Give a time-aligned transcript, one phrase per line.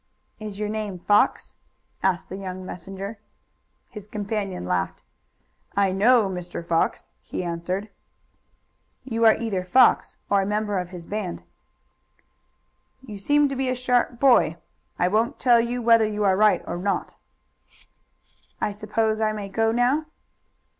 [0.39, 1.57] "Is your name Fox?"
[2.01, 3.19] asked the young messenger.
[3.91, 5.03] His companion laughed.
[5.75, 6.65] "I know Mr.
[6.67, 7.87] Fox," he answered.
[9.03, 11.43] "You are either Fox or a member of his band."
[13.05, 14.57] "You seem to be a sharp boy;
[14.97, 17.13] I won't tell you whether you are right or not."
[18.59, 20.07] "I suppose I may go now?"